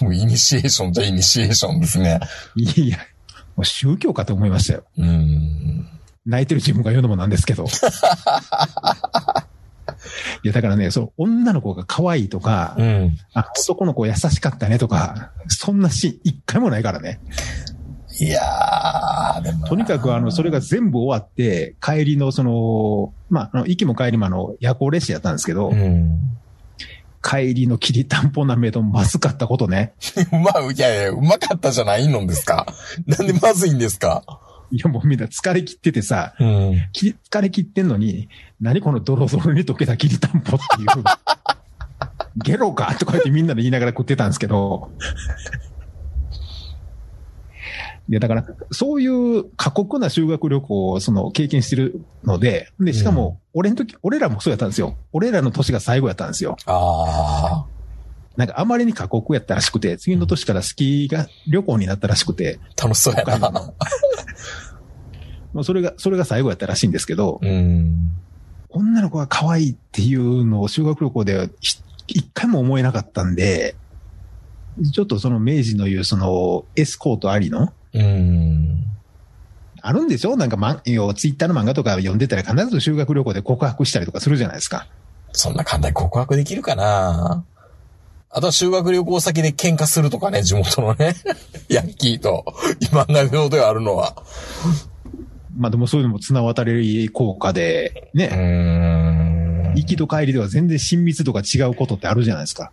[0.00, 2.20] もうイニシエーションじゃイニシエーションですね。
[2.56, 2.98] いや、
[3.56, 4.84] もう宗教かと思いましたよ。
[4.96, 5.88] うん。
[6.26, 7.64] 泣いてる自分が言うのもなんですけど。
[10.44, 13.18] いや、だからね、そう、女の子が可愛いとか、うん。
[13.34, 17.20] あ、男の子優しかったねとか、そんなシーン一回もないからね。
[18.20, 19.68] いやー、でもな。
[19.68, 26.18] とにかくあの、それが全部終わって、帰りのその、まあ、あの、行きも帰りもあの、夜行列車やったんですけど、うん。
[27.22, 29.92] 帰りのきりたんぽなめとまずかったことね。
[30.32, 32.66] う まい、いやいや、うまかったじゃないのですか。
[33.06, 34.22] なんでまずいんですか？
[34.70, 36.76] いや、もうみんな疲れ切っててさ、うん。
[36.92, 38.28] き疲れ切ってんのに、
[38.60, 41.04] 何このドロドロに溶けたきりたんぽっていう。
[42.36, 42.94] ゲロか？
[42.98, 44.90] とか言ってみんなで言いながら食ってたんですけど。
[48.08, 54.96] いや、だから、そういう過酷な修学旅行をその経験してるので、で、しかも、俺の時、俺らもそうやったんですよ。
[55.12, 56.56] 俺らの年が最後やったんですよ。
[56.64, 57.78] ああ。
[58.38, 63.50] なんかあまりに過酷やったらしくて、次の年からスキーが旅行になったらしくて、楽しそうやな。
[65.52, 68.10] もうそれが、それが最後やったらしいんですけど、うん。
[68.70, 73.74] 女の子が可愛いっていうのを修学旅行でひ一回も思えなかったんで、
[74.92, 78.84] ちょっとその明治の言うそのエスコートありのうん。
[79.80, 80.36] あるんでしょ？
[80.36, 84.86] なんかま、要はツイッターの漫画とか読んでたら必ず修学旅行で告白したりとかするじゃないですか。
[85.32, 87.44] そんな簡単に告白できるかな？
[88.30, 91.14] あとは修学旅行先で喧嘩するとかね、地元のね、
[91.70, 92.44] ヤンキーと、
[92.80, 94.22] 今漫画上ではあるのは。
[95.56, 99.74] まあでもそういうのも綱渡り効果で、うね、ん。
[99.76, 102.70] 行きと帰りでは全然親密度が違うことってあるじゃないですか。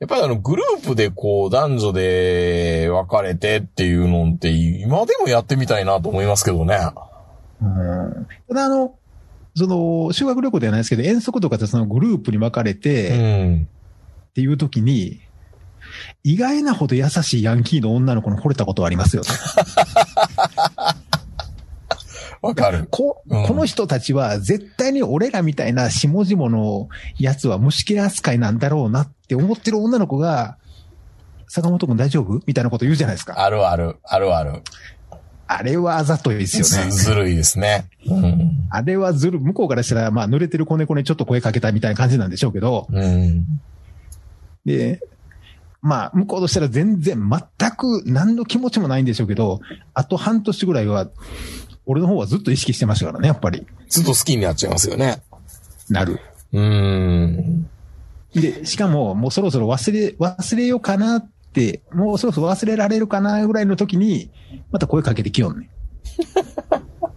[0.00, 6.78] やっぱりあの、グループでこう、男女で別れてっていうのって、今でもやってみたいなと思いますけどね。
[7.60, 8.26] うん。
[8.48, 8.94] ただあの、
[9.54, 13.68] その、修学旅行ではないですけど、遠足とかでそのグループに分かれて、うん。
[14.30, 15.20] っていう時に、
[16.22, 19.22] 意外なほど優しいヤンキーの女の子に惚れたことはありますよ。
[22.40, 22.86] わかる。
[22.90, 30.56] こうんこの人たちは絶対に俺らみたいな下々のやつは虫切れ扱いなんだろうなって思ってる女の子が、
[31.48, 33.42] 坂本くん大丈夫みたいなこと言うじゃないですか。
[33.42, 34.62] あるある、あるある。
[35.50, 37.04] あれはあざといですよねず。
[37.04, 37.86] ずるいですね。
[38.06, 38.68] うん。
[38.70, 43.46] あれはずる、向こうからしたら、まあ濡れてる子猫にちょっと声かけたみたいな感じなんでしょうけど、うん。
[44.66, 45.00] で、
[45.80, 49.60] まあ、向こうとしたら全然全く何の気持ちもないんでしょうけど、
[49.94, 51.08] あと半年ぐらいは、
[51.88, 53.66] 俺の方はずっと意識してましたからね、やっぱり。
[53.88, 55.22] ずっと好きになっちゃいますよね。
[55.88, 56.20] なる。
[56.52, 57.66] うん。
[58.34, 64.30] で、しかも、もうそろそろ忘れ、忘れようかなって、もうそろそろ忘れられるかなぐらいの時に、
[64.70, 65.70] また声かけてきよんね。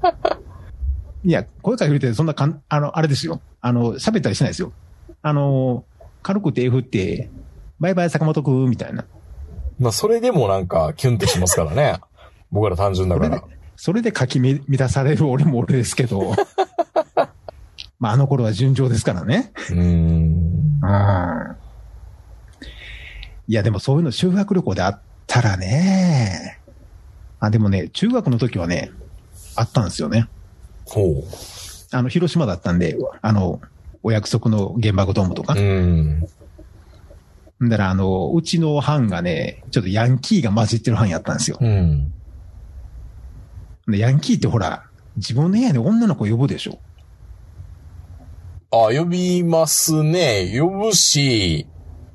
[1.25, 3.41] いや、声かけるってそんなかん、あの、あれですよ。
[3.59, 4.71] あの、喋ったりしないですよ。
[5.21, 5.83] あの、
[6.23, 7.29] 軽く手振って、
[7.81, 9.03] バイバイ坂本くんみたいな。
[9.79, 11.99] まあ、それでもなんか、キュンってしますからね。
[12.51, 13.43] 僕ら単純だから。
[13.83, 16.35] それで書き乱される俺も俺ですけど。
[17.99, 19.51] まあ、あの頃は順調ですからね。
[19.71, 19.79] うん。
[19.79, 21.55] うん。
[23.47, 26.59] いや、でもそういうの修学旅行であったらね。
[27.39, 28.91] あ、でもね、中学の時はね、
[29.55, 30.27] あったんですよね。
[30.85, 31.23] ほう。
[31.91, 33.61] あの、広島だったんで、あの、
[34.03, 35.55] お約束の原爆ドームとか。
[35.57, 36.21] うん。
[37.63, 41.57] だから、あの、うちの班がね、ちょっとヤンキーが混じってる班やったんですよ。
[41.59, 42.13] うん。
[43.87, 44.83] でヤンキーってほら、
[45.17, 46.79] 自分の部屋に女の子呼ぶでしょ？
[48.71, 50.57] あ、呼びますね。
[50.57, 51.67] 呼ぶし、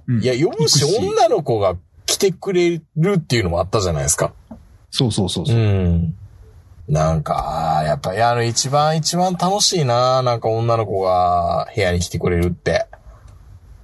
[0.07, 1.77] うんいや、呼ぶし、女の子が
[2.07, 4.33] 来てくれるっていうのもあったじゃないですか。
[4.91, 5.57] そうそうそうそう。
[5.57, 6.15] ん。
[6.89, 12.87] なんか、やっぱりあの一番一番楽しいななんか女の子が部屋に来てくれるって。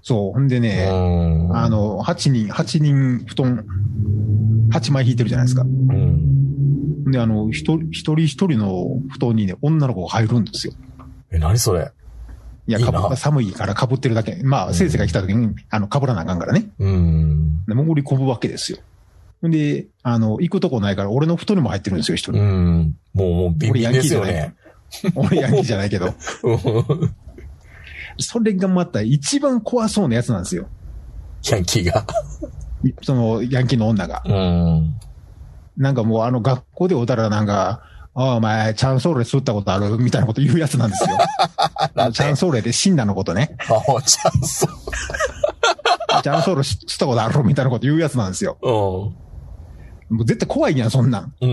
[0.03, 0.33] そう。
[0.33, 1.55] ほんでうね、ん。
[1.55, 3.67] あ、の、8人、8人布団、
[4.71, 5.63] 8枚引いてるじゃないですか。
[5.63, 6.42] うん。
[7.11, 10.75] で、あの、一人、一人の布団にね、女の子が入るんですよ。
[11.31, 11.93] え、何それ？
[12.69, 14.41] いや、いいなかぶ寒いから被ってるだけ。
[14.45, 16.71] まあ、先生が来た時に、あの、被らなあかんからね。
[16.79, 17.65] うん。
[17.67, 18.79] で、潜り込むわけですよ。
[19.43, 22.43] で、あの、行くとこないから、俺の布団にも入ってるんですよ、一う人。
[22.45, 22.97] ん。
[23.13, 24.55] もう、もう、ビンビンですよね。
[25.17, 26.07] 俺ヤンキーじゃないけど。
[26.07, 26.09] う
[27.07, 27.15] ん
[28.19, 30.69] それがまた一番怖そうなやつなんですよ。
[31.51, 32.07] ヤンキーが。
[33.03, 34.23] その、ヤンキーの女が。
[34.27, 34.95] うん。
[35.77, 37.83] なんかもう、あの、学校でおたらなんか、
[38.15, 39.97] ああ、お前、チャンソーレ吸ったことある？
[39.97, 41.17] みたいなこと言うやつなんですよ。
[42.13, 43.57] チャンソーレで死んだのことね。
[43.61, 44.67] あ、チャンス。
[46.23, 47.43] チャンソーレ吸ったことある？
[47.43, 48.59] みたいなこと言うやつなんですよ。
[48.63, 50.17] うん。
[50.17, 51.33] もう絶対怖いやん、そんなん。
[51.41, 51.47] う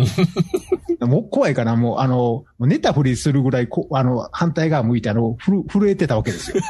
[1.06, 1.10] ん。
[1.10, 6.62] もう怖いから、もう、あの、寝たふりするぐらいこ、あの、反対側向いて、あの、ふる、震えてたわけですよ。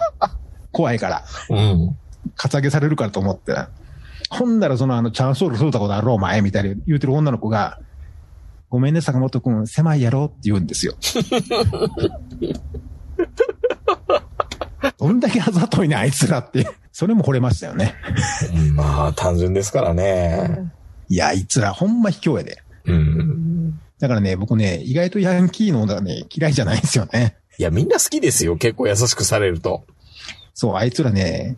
[0.72, 1.24] 怖いから。
[1.48, 1.96] うん。
[2.36, 3.56] カツアゲされるからと思って。
[4.32, 7.78] ほんなら、その、あの、チャンソール吸ったことあるお前、みたいに言うてる女の子が、
[8.70, 10.94] ごめんね、坂本くん、狭いやろって言うんですよ。
[14.98, 16.66] どんだけあざといね、あいつらって。
[16.92, 17.94] それも惚れましたよね。
[18.74, 20.72] まあ、単純ですからね。
[21.08, 22.62] いや、あいつら、ほんま卑怯やで。
[22.86, 23.78] うん。
[23.98, 27.36] だからね、僕ね、意外とヤンキーの女がね、嫌いじゃないんですよね。
[27.58, 28.56] いや、みんな好きですよ。
[28.56, 29.84] 結構優しくされると。
[30.54, 31.56] そう、あいつらね、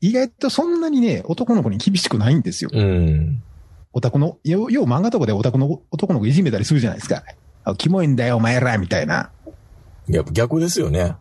[0.00, 2.70] 意外とそんなにね、男の子に厳しくないんですよ。
[2.72, 3.42] うん。
[3.92, 7.22] オタクの、よう、よう漫画とかでオタクの男の子いじめたりするじゃないですか。
[7.64, 9.30] あ、キモいんだよ、お前ら、みたいな。
[10.08, 11.16] やっぱ逆ですよね。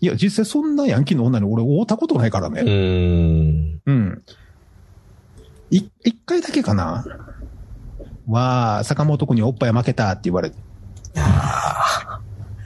[0.00, 2.62] いや、実際そんなヤンキーの女に俺会ったことないからうね。
[2.62, 3.80] ーん。
[3.84, 4.22] うん。
[5.70, 7.04] い、一回だけかな
[8.28, 10.56] は、坂本君におっぱい負けたって言われて。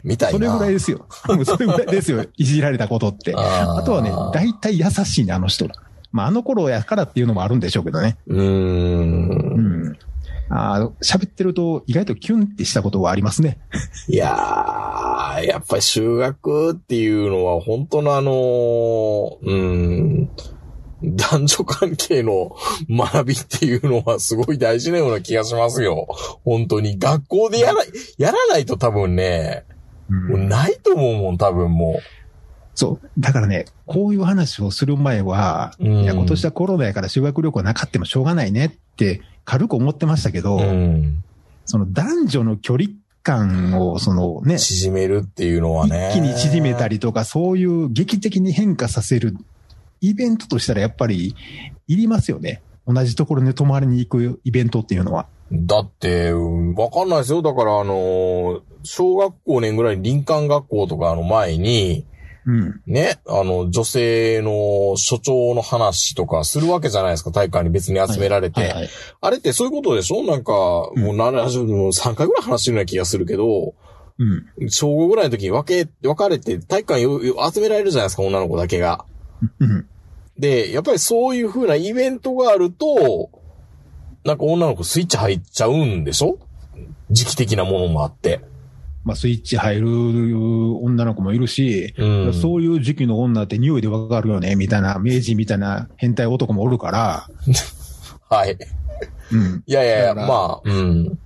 [0.05, 0.39] みたいな。
[0.39, 1.07] それぐらいですよ。
[1.45, 2.25] それぐらいですよ。
[2.37, 3.35] いじられたことって。
[3.37, 5.75] あとはね、大体優しいね、あの人ら。
[6.13, 8.17] まあ、あの頃やからっていうのもあるんでしょうけどね。
[8.27, 8.39] うー。
[8.39, 9.97] うんん。
[10.53, 13.61] あー喋ってると意外とキュンってしたことはありますね。
[14.09, 20.31] いやー、やっぱり修学っていうのは本当のあのー、うん、
[21.03, 22.57] 男女関係の
[22.91, 26.09] 学びっていうのはすごい大事なような気がしますよ。
[26.45, 26.99] 本当に。
[26.99, 27.85] 学校でやら、
[28.19, 29.65] やらないと多分ね、
[30.11, 32.01] もうないと思うもん、多分も
[32.75, 33.11] そう。
[33.19, 40.61] だからね、こういう話をする前は、うんいや、今年はコロナやから修学旅行なかってもしょうがないねって軽く思ってましたけど、う。
[40.61, 41.23] うん。
[41.67, 42.91] その男女の距離
[43.23, 46.11] 感を、そのね、縮めるっていうのはね。
[46.11, 49.37] 一気に縮めたりとか、そういう劇的に変化させる
[50.01, 51.35] イベントとしたらやっぱり
[51.87, 52.63] いりますよね。
[52.87, 55.27] 同じところに泊まりに行くイベントっていうのは。
[55.53, 57.43] だって、うんわかんないですよ。
[57.43, 62.07] だからあのー小学校年ぐらいに林間学校とかの前に、
[62.47, 62.81] うん。
[62.87, 68.61] ね、あの、女性の所長の話とかするわけじゃないですか、体育館に別に集められて。
[68.61, 68.89] はいはい。
[69.21, 70.23] あれってそういうことでしょ？
[70.23, 73.75] なんか、もう70、もう3回ぐらい話してるような気がするけど、
[74.19, 74.71] うん。
[74.71, 79.05] 小5ぐらいの時に分け、分かれて体育館よよ集められるじゃないですか、女の子だけが。
[79.59, 79.87] うん。
[80.39, 83.31] で、やっぱりそういう風なイベントがあると、
[84.25, 86.39] なんか女の子スイッチ入っちゃうんでしょ？
[87.11, 88.41] 時期的なものもあって。
[89.05, 92.35] まあ、スイッチ入る女の子もいるし、うん。
[92.35, 97.27] そういう時期の女って匂いでわかるよね、みたいな、明治みたいな変態男もおるから、
[98.29, 98.57] はい。
[99.33, 99.63] うん。
[99.67, 101.19] いやいやいや、まあ、うん。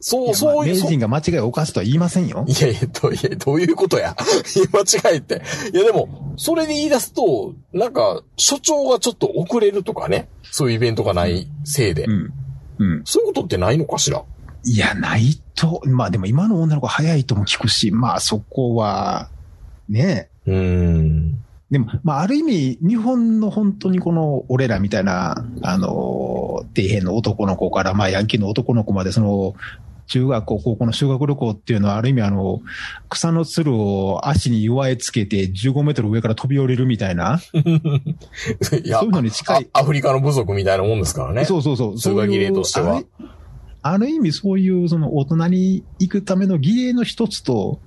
[0.00, 2.44] そう、そういう、名人が間違いを犯すとは言いませんよ。
[2.48, 4.16] いやいや、どういや どういうことや？
[4.74, 5.42] 間違えって。
[5.72, 10.28] いやでも、それで言い出すと、なんか、所長がちょっと遅れるとかね。
[10.50, 12.04] そういうイベントがないせいで。
[12.06, 12.32] うん。
[12.78, 13.02] うん。
[13.04, 14.22] そういうことってないのかしら？
[14.64, 19.28] いや、ないと、まあでも今の女の子早いとも聞くし、まあそこは、
[19.88, 21.42] ねうーん。
[21.70, 29.54] でも、まあある意味、日本の本当にこの、俺らみたいな、あの、底辺の男の子から、まあヤンキーの男の子まで、その、
[30.06, 32.60] 中学校、高校の修学旅行っていうのは、ある意味あの、
[33.08, 37.40] 草のつるを足に弱えつけて15メートル上から飛び降りるみたいな、
[38.84, 41.46] いやそういうのに近いあアフリカの部族みたいなもんですからね。
[41.46, 41.98] そうそうそう。
[41.98, 43.02] 通過儀礼としては
[43.82, 44.08] ある。
[44.08, 47.80] 意味そういうその大人に行くための儀礼の一つと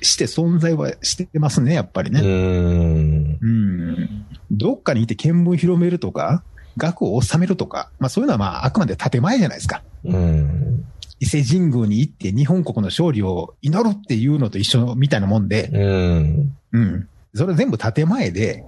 [0.00, 2.20] して存在はしてますね、やっぱりうね。
[2.20, 3.38] ーん。
[3.40, 4.26] うん。
[4.50, 6.42] どっかにいて見聞広めるとか、
[6.76, 9.82] 額を収めるとか、まあそういうのはまああくまで建前じゃないですか。
[10.04, 10.84] うん。
[11.20, 16.56] 伊勢神宮に行って日本国の勝利を祈るっていうのと一緒みたいなもんで、うん。
[16.72, 17.08] うん。
[17.34, 18.64] それ全部建前で、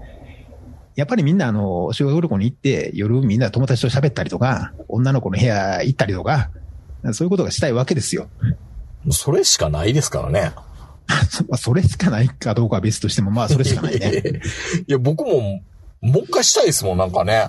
[0.97, 6.51] やっぱりみんなあの、修学旅行に行って夜みんな友達と喋ったりとか、女の子の部屋行ったりとか、
[7.13, 8.29] そういうことがしたいわけですよ。
[9.11, 10.53] それしかないですからね。
[11.29, 14.23] そ まあそれしかないかどうかは別としても、まあそれしかないね。
[14.87, 15.63] いや、僕も、
[16.01, 17.49] もう一回したいですもん、なんかね。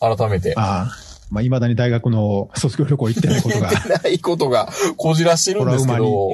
[0.00, 0.54] 改めて。
[0.56, 0.96] ああ。
[1.30, 3.70] まあ未だに大学の卒業旅行行ってないことが。
[4.02, 6.30] ないことがこじらしてるんですけど。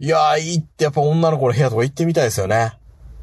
[0.00, 2.72] いやー、行ってやっぱ女の子の部屋とか行ってみたいですよね。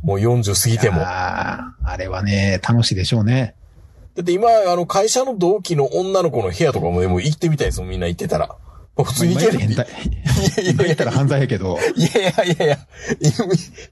[0.01, 0.99] もう40過ぎても。
[0.99, 3.55] だああ、あれはね、楽しいでしょうね。
[4.21, 8.55] って今、あの、会社の同期の女の子の部屋とかもでも行ってみたいですもん、みんな行ってたら。
[9.01, 9.63] 普通に行けるって。
[9.65, 9.87] 変態。
[10.71, 11.77] 今言ったら犯罪やけど。
[11.95, 12.75] いやいやいやいや。
[12.75, 12.77] い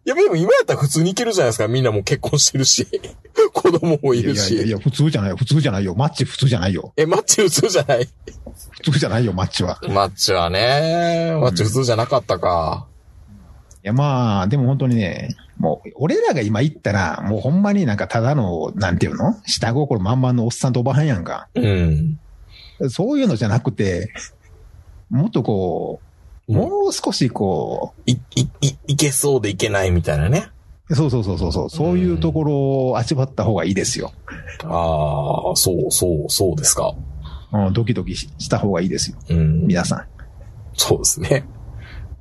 [0.03, 1.67] や、でも今やったら普通に行けるじゃないですか。
[1.69, 2.85] みんなもう結婚してるし。
[3.53, 4.53] 子供もいいやるし。
[4.53, 5.37] いやいや、普通じゃないよ。
[5.37, 5.95] 普通じゃないよ。
[5.95, 6.91] マッチ普通じゃないよ。
[6.97, 8.09] え、マッチ普通じゃない？
[8.83, 9.79] 普通じゃないよ、マッチは。
[9.87, 11.31] マッチはね。
[11.39, 12.87] マッチ普通じゃなかったか。
[13.83, 19.35] いや、まあ、でも本当にね、もう、俺らが今言ったら、もうほんまになんかただの、なんていうの？
[19.45, 21.47] 下心満々のおっさんとおばはんやんか。
[21.55, 22.19] うん。
[22.89, 24.11] そういうのじゃなくて、
[25.09, 25.99] もっとこ
[26.47, 30.49] う、ももう少しこう、い、い、い、いけそうでいけないみたいなね。
[30.89, 34.13] う、そうそうそうそうそう、そういうところを味わった方がいいですよ。
[34.63, 36.93] ああ、そう、そう、そうですか。
[37.51, 39.17] うん、ドキドキしした方がいいですよ。
[39.29, 39.67] うん。
[39.67, 40.05] 皆さ
[40.73, 41.45] そうですね。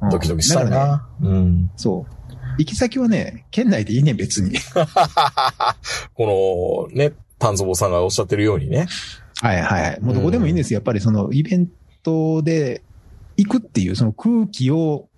[0.05, 0.07] ん。
[0.07, 1.31] うんドキドキしたいだからね、な。
[1.31, 1.71] うん。
[1.77, 2.16] そう。
[2.59, 4.59] 行き先はね、県内でいいね、別に。
[6.15, 8.87] この、ね、丹蔵さんがおっしゃってるようにね。
[9.41, 10.01] はいはいはい。
[10.01, 10.79] もうどこでもいいんですよ。
[10.79, 11.69] やっぱりそのイベン
[12.03, 12.83] トで
[13.37, 15.09] 行くっていう、その空気を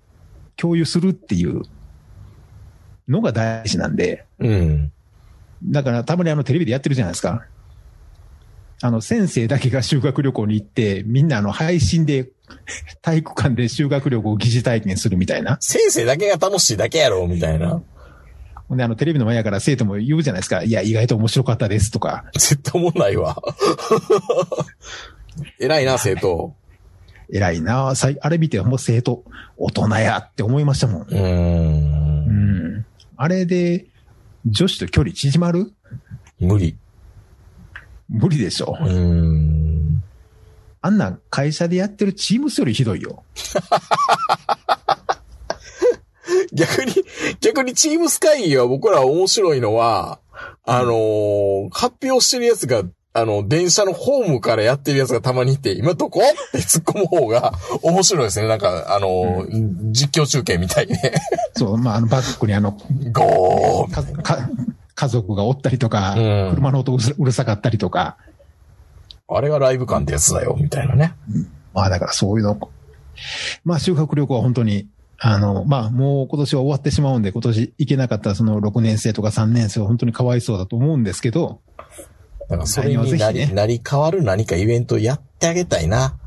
[0.57, 1.63] 共有するっていう
[3.09, 4.93] のが大事なんで、うん。
[5.63, 7.47] だからたまにあのテレビでやってるじゃないですか。
[8.81, 12.29] あの先生だけが修学旅行に行って、みんなあの配信で
[13.03, 15.57] 体育館で修学旅行を疑似体験するみたいな。
[15.61, 17.83] 先生だけが楽しいだけやろ、みたいな。
[18.69, 20.63] ほんで、あの、テレビの前やから生徒も言うじゃないですか。
[20.63, 22.25] いや、意外と面白かったですとか。
[22.35, 23.37] 絶対思んないわ。
[25.59, 26.55] 偉いな、生徒。
[27.31, 29.25] 偉いなさいあれ見て、もう生徒、
[29.57, 31.03] 大人やって思いましたもん。
[31.03, 32.79] うーんう。
[32.79, 32.87] ん。
[33.17, 33.87] あれで、
[34.47, 35.73] 女子と距離縮まる？
[36.41, 36.77] 無理。
[38.09, 38.77] 無理でしょ。
[38.81, 40.03] うーん。
[40.81, 43.25] あんなん会社でやってるチームスよりひどいよ。
[46.53, 46.93] 逆に、
[47.41, 50.21] 逆にチームス会議は僕ら面白いのは、
[50.65, 52.83] あのー発表してるやつが、
[53.15, 56.21] あの、電車のホームからやってるやつがたまにいて、今どこ？
[56.21, 57.53] って突っ込む方が
[57.83, 58.47] 面白いですね。
[58.47, 61.15] なんか、あのー実況中継みたいね。
[61.55, 62.73] そう、まあ、あの、バックにあの、
[63.13, 64.49] ゴーか、か、
[64.99, 68.17] 家族がおったりとか、うん車の音うるさかったりとか、
[69.29, 71.15] あれがライブ感ってやつだよ、みたいなね。
[71.73, 72.59] まあだからそういうの、
[73.65, 74.89] まあ修学旅行は本当に、
[75.19, 81.61] あの、まあもう今年は終わってしまうんで、今年行けなかったその6年生とか3年生は本当にかわいそうだと思うんですけど、
[82.49, 86.19] だからそれになり、ねなり変わる何かイベントやってあげたいな。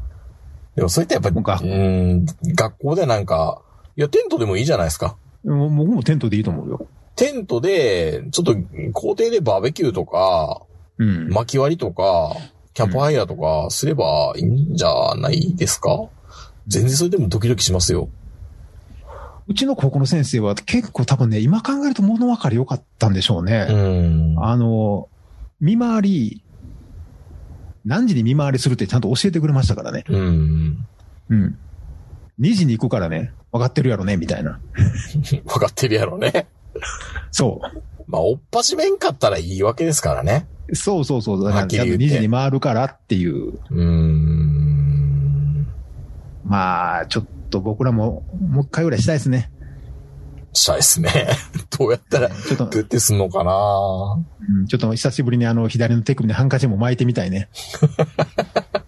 [0.77, 3.61] でもそれってやっぱり、うん、学校でなんか、
[3.97, 5.17] いや、テントでもいいじゃないですか。
[5.43, 6.87] もう僕もテントでいいと思うよ。
[7.15, 8.55] テントで、ちょっと
[8.93, 10.61] 校庭でバーベキューとか、
[10.97, 11.29] うん。
[11.29, 12.35] 薪割りとか、
[12.73, 16.07] キャンプファイヤーとかすればいいんじゃないですか？
[16.67, 18.09] 全然それでもドキドキしますよ。
[19.47, 23.67] うちの高校の先生は結構多分ね、今考えると物分かり良かったんでしょうね。
[23.69, 24.35] うん。
[24.39, 25.09] あの、
[25.59, 26.43] 見回り、
[27.83, 30.05] 何時に見回りするってちゃんと教えてくれましたからね。
[30.07, 30.85] うん。
[31.29, 31.57] うん。
[32.39, 34.59] 2時に行くからね、分かってるやろね、みたいな。
[35.45, 36.47] わかってるやろね。
[37.31, 37.61] そ
[38.07, 40.47] まあ、おっぱしめんかったらいいわけですからね。
[40.67, 40.75] う。
[40.75, 41.43] そうそうそう。
[41.43, 43.53] だからちゃんとはっきり言って2時に回るからっていう。
[43.53, 45.67] うーん。
[46.43, 49.51] まあ、ちょっと僕らも、もう一回ぐらいしたいですね。
[50.53, 51.09] したいですね。
[51.77, 53.51] どうやったら、ちょっとどうやってすんのかな
[54.49, 57.47] うんちょっと久しぶりにあの、左の手首にハンカチも巻いてみたいね。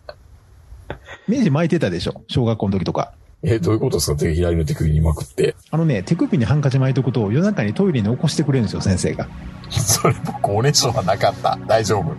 [1.27, 2.23] 明治巻いてたでしょ？
[2.27, 3.13] 小学校の時とか。
[3.45, 4.17] え、どういうことですか？
[4.17, 5.55] 手左の手首に巻くって。
[5.69, 9.27] あのね、手首にハンカチ巻いとくと夜中にトイレに起こしてくれるんですよ、先生が。
[9.69, 11.57] それ僕、おねしょはなかった。
[11.67, 12.15] 大丈夫。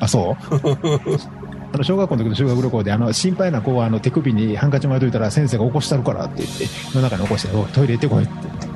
[0.00, 0.44] あ、そう？
[1.72, 8.70] あの、小学校の時の修学旅行で、あの、心配な子は、あの、手首にハンカチ巻いといたら先生が起こしたるからって言って、夜中に起こして、おいトイレ行ってこいって言って。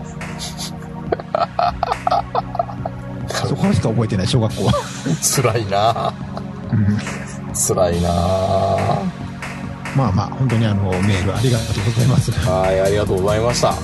[3.48, 4.72] そこしか覚えてない、小学校は。
[5.20, 6.12] 辛いな
[6.72, 6.98] うん
[7.52, 8.08] 辛いな
[9.96, 12.32] まあまあ、本当にあの、メールありがとうございます。
[12.32, 13.74] はい、ありがとうございました。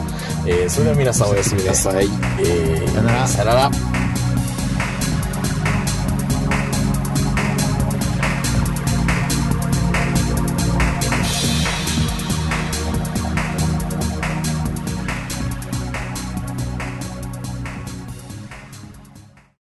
[0.46, 2.06] えー、それでは皆さんおやすみなさい。
[2.38, 3.99] えー、さよならさよなら。